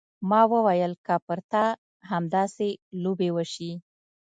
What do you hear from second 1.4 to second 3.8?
تا همداسې لوبې وشي.